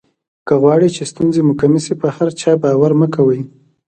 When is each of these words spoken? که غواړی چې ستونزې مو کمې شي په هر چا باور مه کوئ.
که 0.47 0.53
غواړی 0.61 0.89
چې 0.95 1.03
ستونزې 1.11 1.41
مو 1.47 1.53
کمې 1.61 1.79
شي 1.85 1.93
په 2.01 2.07
هر 2.15 2.29
چا 2.41 2.51
باور 2.61 2.91
مه 2.99 3.07
کوئ. 3.15 3.41